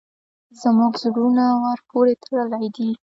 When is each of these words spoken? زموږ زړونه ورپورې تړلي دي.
زموږ 0.61 0.93
زړونه 1.03 1.45
ورپورې 1.63 2.13
تړلي 2.23 2.67
دي. 2.75 2.89